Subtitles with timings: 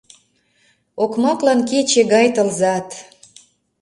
[1.03, 2.87] Окмаклан— кече гай тылзат.